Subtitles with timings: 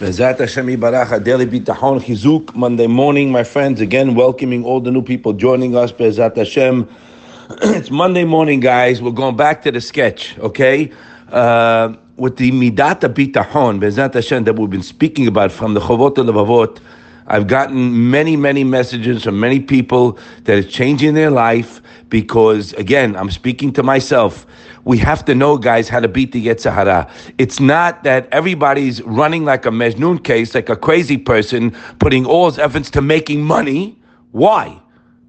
[0.00, 3.80] Bezat Hashem Yibarach, Daily Bitachon Chizuk, Monday morning, my friends.
[3.80, 5.92] Again, welcoming all the new people joining us.
[5.92, 6.88] Bezat Hashem.
[7.62, 9.00] it's Monday morning, guys.
[9.00, 10.90] We're going back to the sketch, okay?
[11.28, 16.16] Uh, with the Midata Bitachon, Bezat Hashem, that we've been speaking about from the Chovot
[16.16, 16.80] Levavot.
[17.26, 21.80] I've gotten many, many messages from many people that it's changing their life
[22.10, 24.46] because, again, I'm speaking to myself.
[24.84, 27.10] We have to know, guys, how to beat the Yetzer Hara.
[27.38, 32.50] It's not that everybody's running like a Mejnun case, like a crazy person, putting all
[32.50, 33.98] his efforts to making money.
[34.32, 34.78] Why?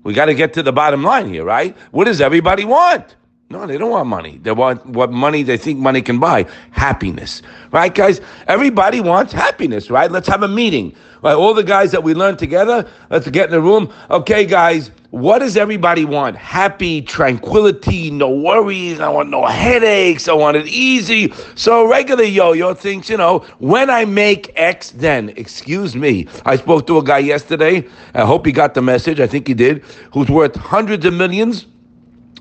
[0.03, 1.75] We got to get to the bottom line here, right?
[1.91, 3.15] What does everybody want?
[3.55, 4.37] No, they don't want money.
[4.43, 6.45] They want what money they think money can buy.
[6.71, 7.41] Happiness.
[7.71, 8.19] Right, guys?
[8.47, 10.11] Everybody wants happiness, right?
[10.11, 10.93] Let's have a meeting.
[11.21, 11.35] Right?
[11.35, 13.93] All the guys that we learn together, let's get in the room.
[14.09, 16.35] Okay, guys, what does everybody want?
[16.35, 18.99] Happy, tranquility, no worries.
[18.99, 20.27] I want no headaches.
[20.27, 21.31] I want it easy.
[21.55, 26.27] So regular yo-yo thinks, you know, when I make X, then, excuse me.
[26.43, 27.87] I spoke to a guy yesterday.
[28.15, 29.21] I hope he got the message.
[29.21, 29.81] I think he did.
[30.11, 31.67] Who's worth hundreds of millions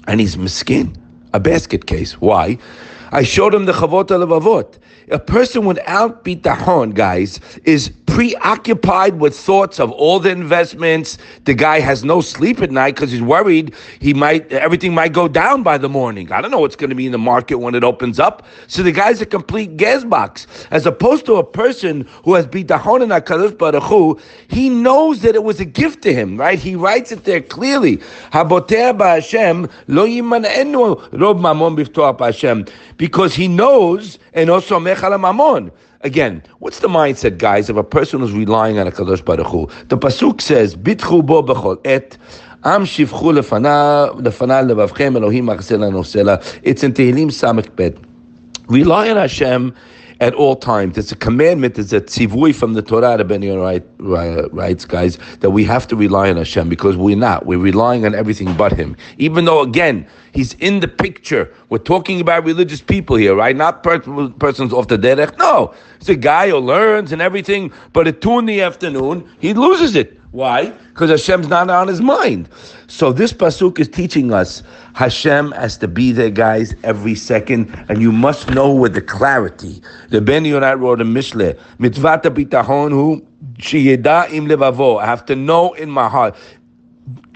[0.06, 0.96] and he's miskin,
[1.34, 2.20] a basket case.
[2.20, 2.56] Why?
[3.12, 4.78] I showed him the Chovot Levavot.
[5.10, 11.18] A person without bitachon, guys, is preoccupied with thoughts of all the investments.
[11.44, 15.28] The guy has no sleep at night because he's worried he might everything might go
[15.28, 16.30] down by the morning.
[16.30, 18.46] I don't know what's going to be in the market when it opens up.
[18.66, 23.02] So the guy's a complete gas box, as opposed to a person who has bitachon
[23.02, 24.20] in Hakadosh Baruch.
[24.48, 26.58] He knows that it was a gift to him, right?
[26.58, 28.00] He writes it there clearly.
[28.34, 28.44] Lo
[31.14, 35.70] rob mamon because he knows and also mechal mamon.
[36.04, 39.68] Again, what's the mindset, guys, of a person who's relying on a Kadosh Baruch Hu?
[39.88, 42.18] The pasuk says, "Bitchu bo b'chol et."
[42.62, 46.42] Am shivchu lefana lefana levavchem Elohim achsela nosela.
[46.62, 47.96] It's in Tehillim Samech Bet.
[48.68, 49.74] Rely on Hashem
[50.24, 50.96] at all times.
[50.96, 51.78] It's a commandment.
[51.78, 53.18] It's a tzivui from the Torah.
[53.18, 53.42] The Ben
[54.52, 57.44] writes, guys, that we have to rely on Hashem because we're not.
[57.44, 58.96] We're relying on everything but Him.
[59.18, 61.52] Even though, again, He's in the picture.
[61.68, 63.54] We're talking about religious people here, right?
[63.54, 64.00] Not per-
[64.30, 65.36] persons off the derech.
[65.38, 67.70] No, it's a guy who learns and everything.
[67.92, 70.18] But at two in the afternoon, he loses it.
[70.34, 70.70] Why?
[70.88, 72.48] Because Hashem's not on his mind.
[72.88, 74.64] So this pasuk is teaching us
[74.94, 79.80] Hashem has to be there, guys, every second, and you must know with the clarity.
[80.08, 83.24] The Ben Yonat wrote a Mishle, mitzvata bitachon hu
[83.58, 85.00] sheyeda im levavo.
[85.00, 86.34] I have to know in my heart.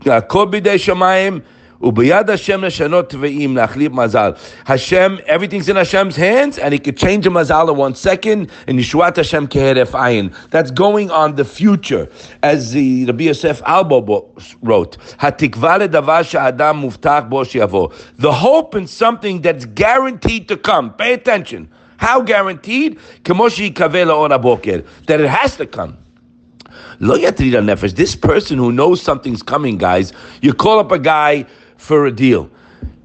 [0.03, 1.45] Kol bidei shamayim
[1.81, 4.37] Ubiyad Hashem Nashanot Tveim Nachlib Mazal.
[4.67, 8.51] Hashem, everything's in Hashem's hands, and He could change a mazal in one second.
[8.67, 10.35] And Yeshuat Hashem Keheref Ayin.
[10.51, 12.11] That's going on the future,
[12.43, 14.99] as the Rabbi Yosef Albo wrote.
[15.19, 17.95] Hatikva ledavar she'adam muftach bo shiavo.
[18.17, 20.93] The hope in something that's guaranteed to come.
[20.95, 21.71] Pay attention.
[21.99, 22.99] How guaranteed?
[23.23, 25.97] Kemoshi kavele onaboker that it has to come.
[27.01, 27.95] Lo nefesh.
[27.95, 30.13] This person who knows something's coming, guys.
[30.43, 31.47] You call up a guy
[31.79, 32.51] for a deal.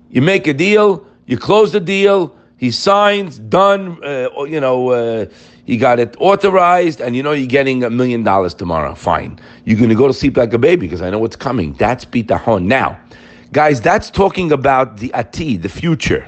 [0.10, 5.26] You make a deal, you close the deal, he signs, done, uh, you know, uh,
[5.66, 8.94] he got it authorized, and you know you're getting a million dollars tomorrow.
[8.96, 9.40] Fine.
[9.64, 11.74] You're going to go to sleep like a baby because I know what's coming.
[11.74, 12.66] That's bitachon.
[12.66, 13.00] Now,
[13.54, 16.28] guys, that's talking about the ati, the future,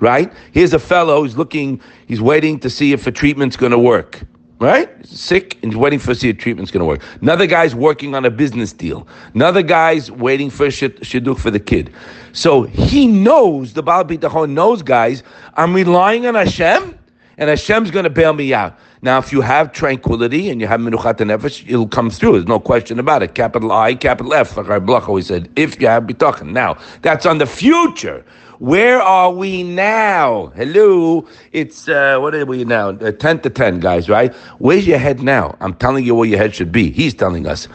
[0.00, 0.32] right?
[0.50, 4.22] Here's a fellow who's looking, he's waiting to see if a treatment's going to work
[4.62, 4.88] right?
[5.04, 7.02] Sick and waiting for see if treatment's going to work.
[7.20, 9.06] Another guy's working on a business deal.
[9.34, 11.92] Another guy's waiting for shidduch for the kid.
[12.32, 15.24] So he knows, the Baal Bitachon knows, guys,
[15.54, 16.96] I'm relying on Hashem,
[17.38, 18.78] and Hashem's going to bail me out.
[19.02, 22.32] Now, if you have tranquility and you have minuchat nefesh, it'll come through.
[22.32, 23.34] There's no question about it.
[23.34, 26.52] Capital I, capital F, like our Blach always said, if you have bitachon.
[26.52, 28.24] Now, that's on the future.
[28.58, 30.52] Where are we now?
[30.54, 32.90] Hello, it's uh, what are we now?
[32.90, 34.08] Uh, ten to ten, guys.
[34.08, 34.32] Right?
[34.60, 35.56] Where's your head now?
[35.58, 36.92] I'm telling you where your head should be.
[36.92, 37.66] He's telling us.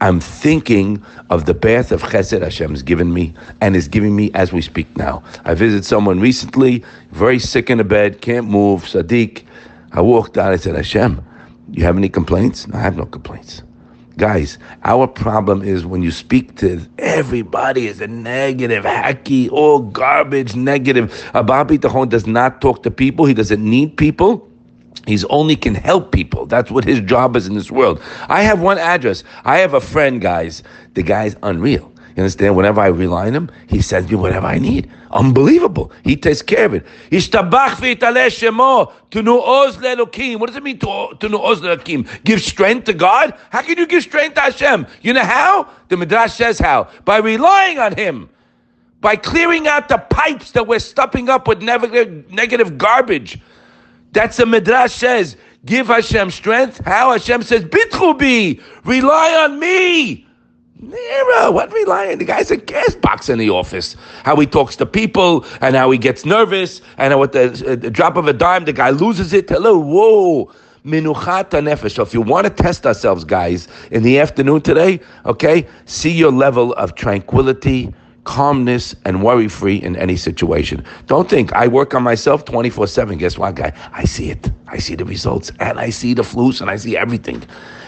[0.00, 4.52] I'm thinking of the bath of chesed Hashem's given me and is giving me as
[4.52, 5.24] we speak now.
[5.44, 9.42] I visited someone recently, very sick in a bed, can't move, Sadiq.
[9.92, 11.24] I walked out, I said, Hashem,
[11.72, 12.68] you have any complaints?
[12.68, 13.62] No, I have no complaints.
[14.18, 20.56] Guys, our problem is when you speak to everybody is a negative, hacky, all garbage,
[20.56, 21.30] negative.
[21.34, 23.26] Abba Bitachon does not talk to people.
[23.26, 24.47] He doesn't need people.
[25.06, 26.46] He's only can help people.
[26.46, 28.02] That's what his job is in this world.
[28.28, 29.24] I have one address.
[29.44, 30.62] I have a friend, guys.
[30.94, 31.92] The guy's unreal.
[32.16, 32.56] You understand?
[32.56, 34.90] Whenever I rely on him, he sends me whatever I need.
[35.12, 35.92] Unbelievable.
[36.02, 36.84] He takes care of it.
[37.10, 37.28] What does
[40.56, 42.24] it mean to, to le'lokim?
[42.24, 43.34] Give strength to God?
[43.50, 44.86] How can you give strength to Hashem?
[45.02, 45.68] You know how?
[45.88, 46.88] The Midrash says how.
[47.04, 48.28] By relying on Him.
[49.00, 53.38] By clearing out the pipes that we're stuffing up with negative garbage.
[54.18, 55.36] That's the Midrash says.
[55.64, 56.84] give Hashem strength.
[56.84, 60.26] How Hashem says, Bitchubi, rely on me.
[60.80, 62.18] Nero, what relying?
[62.18, 63.94] The guy's a gas box in the office.
[64.24, 67.92] How he talks to people and how he gets nervous and how the, uh, the
[67.92, 69.48] drop of a dime the guy loses it.
[69.48, 70.52] Hello, whoa.
[70.84, 71.94] Minuchat nefesh.
[71.94, 76.32] So if you want to test ourselves, guys, in the afternoon today, okay, see your
[76.32, 77.94] level of tranquility,
[78.28, 80.84] calmness, and worry free in any situation.
[81.06, 83.16] Don't think I work on myself 24 7.
[83.16, 83.72] Guess what, guy?
[83.92, 84.50] I see it.
[84.70, 87.42] I see the results and I see the flus and I see everything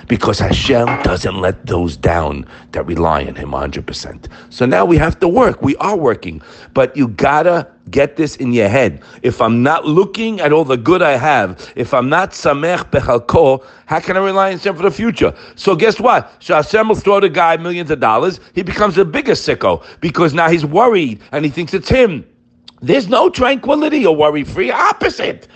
[0.09, 4.29] because Hashem doesn't let those down that rely on Him 100%.
[4.49, 5.63] So now we have to work.
[5.63, 6.43] We are working,
[6.75, 9.03] but you gotta get this in your head.
[9.23, 13.65] If I'm not looking at all the good I have, if I'm not samech bechalko,
[13.87, 15.35] how can I rely on Hashem for the future?
[15.55, 16.33] So guess what?
[16.43, 18.41] So Hashem will throw the guy millions of dollars.
[18.55, 22.25] He becomes the biggest sicko because now he's worried and he thinks it's him.
[22.83, 24.71] There's no tranquility or worry free.
[24.71, 25.47] Opposite.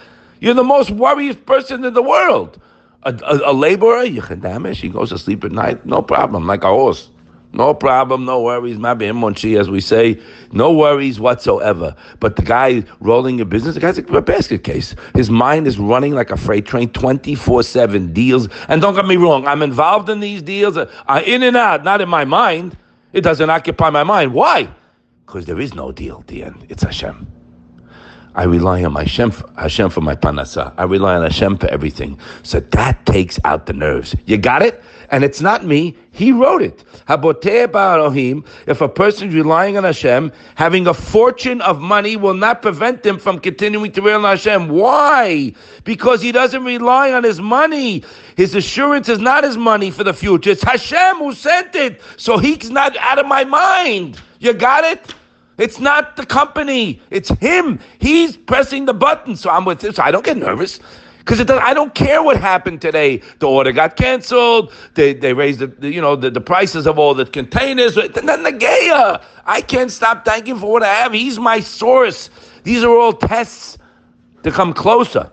[0.45, 2.61] You're the most worried person in the world.
[3.05, 6.69] A, a, a laborer, Yechadamish, he goes to sleep at night, no problem, like a
[6.69, 7.09] horse.
[7.55, 8.77] No problem, no worries.
[8.77, 10.21] Monchi, as we say,
[10.53, 11.97] no worries whatsoever.
[12.21, 14.95] But the guy rolling a business, the guy's like a basket case.
[15.15, 18.47] His mind is running like a freight train, twenty four seven deals.
[18.69, 22.03] And don't get me wrong, I'm involved in these deals, uh, in and out, not
[22.03, 22.77] in my mind.
[23.15, 24.35] It doesn't occupy my mind.
[24.35, 24.69] Why?
[25.25, 26.67] Because there is no deal at the end.
[26.69, 27.34] It's Hashem.
[28.37, 30.75] I rely on my Hashem, Hashem for my parnasa.
[30.77, 32.19] I rely on Hashem for everything.
[32.43, 34.17] So that takes out the nerves.
[34.27, 34.83] You got it?
[35.11, 35.97] And it's not me.
[36.11, 36.83] He wrote it.
[37.07, 43.05] If a person is relying on Hashem, having a fortune of money will not prevent
[43.07, 44.69] him from continuing to rely on Hashem.
[44.69, 45.53] Why?
[45.85, 48.03] Because he doesn't rely on his money.
[48.37, 50.51] His assurance is not his money for the future.
[50.51, 52.01] It's Hashem who sent it.
[52.17, 54.21] So he's not out of my mind.
[54.41, 55.15] You got it?
[55.59, 57.01] It's not the company.
[57.11, 57.79] It's him.
[57.99, 59.37] He's pressing the button.
[59.37, 59.97] So I'm with this.
[59.97, 60.81] So I don't get nervous.
[61.19, 61.51] Because it.
[61.51, 63.23] I don't care what happened today.
[63.39, 64.73] The order got canceled.
[64.95, 67.95] They, they raised the, you know the, the prices of all the containers.
[67.97, 69.21] Gayer.
[69.47, 71.13] I can't stop thanking for what I have.
[71.13, 72.31] He's my source.
[72.65, 73.79] These are all tests
[74.43, 75.31] to come closer.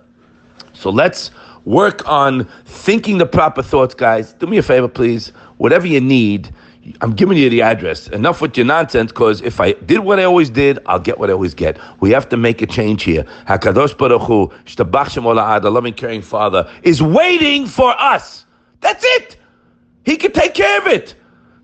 [0.73, 1.31] So let's
[1.65, 4.33] work on thinking the proper thoughts, guys.
[4.33, 5.29] Do me a favor, please.
[5.57, 6.53] Whatever you need
[7.01, 8.07] I'm giving you the address.
[8.07, 11.29] Enough with your nonsense, because if I did what I always did, I'll get what
[11.29, 11.77] I always get.
[11.99, 13.23] We have to make a change here.
[13.47, 18.45] Hakadosh Baruch Hu, the loving, caring Father, is waiting for us.
[18.79, 19.37] That's it.
[20.05, 21.15] He can take care of it.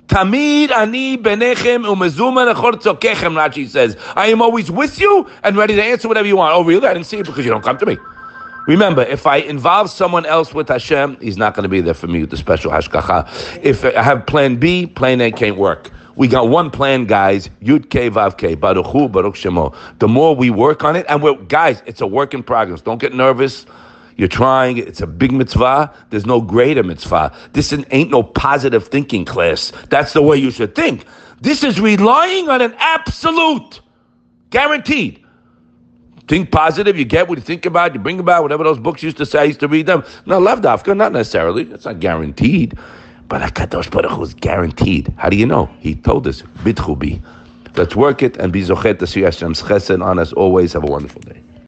[0.05, 3.35] Tamid ani benechem umezuma tzokechem.
[3.35, 6.53] Rashi says, I am always with you and ready to answer whatever you want.
[6.53, 6.87] Oh, really?
[6.87, 7.97] I didn't see it because you don't come to me.
[8.67, 12.07] Remember, if I involve someone else with Hashem, he's not going to be there for
[12.07, 13.63] me with the special hashgacha.
[13.63, 15.89] If I have plan B, plan A can't work.
[16.17, 17.49] We got one plan, guys.
[17.61, 18.55] Yud K Vav K.
[18.55, 19.73] Baruch Hu, Baruch Shemo.
[19.99, 22.81] The more we work on it, and we're, guys, it's a work in progress.
[22.81, 23.65] Don't get nervous.
[24.17, 24.79] You're trying.
[24.79, 25.93] It's a big mitzvah.
[26.09, 27.33] There's no greater mitzvah.
[27.53, 29.71] This ain't no positive thinking class.
[29.89, 31.05] That's the way you should think.
[31.39, 33.79] This is relying on an absolute,
[34.49, 35.23] guaranteed.
[36.27, 36.97] Think positive.
[36.97, 37.93] You get what you think about.
[37.93, 39.39] You bring about whatever those books used to say.
[39.39, 40.03] I used to read them.
[40.25, 41.63] No, love dafka, not necessarily.
[41.71, 42.77] It's not guaranteed.
[43.29, 45.13] But Hakadosh Baruch Hu is guaranteed.
[45.17, 45.67] How do you know?
[45.79, 47.21] He told us, bitchubi.
[47.75, 50.73] Let's work it and be zochet to see Hashem's chesed on us always.
[50.73, 51.41] Have a wonderful day.